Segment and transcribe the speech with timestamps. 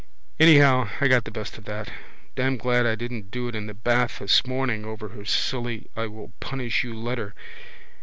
[0.39, 1.91] Anyhow I got the best of that.
[2.35, 6.07] Damned glad I didn't do it in the bath this morning over her silly I
[6.07, 7.35] will punish you letter.